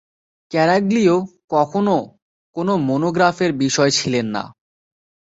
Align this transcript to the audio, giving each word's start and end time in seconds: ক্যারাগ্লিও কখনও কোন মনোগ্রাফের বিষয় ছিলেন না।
ক্যারাগ্লিও 0.51 1.15
কখনও 1.49 1.99
কোন 2.55 2.67
মনোগ্রাফের 2.81 3.51
বিষয় 3.63 3.91
ছিলেন 3.91 4.25
না। 4.25 4.43